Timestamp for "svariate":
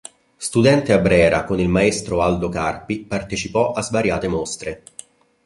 3.83-4.27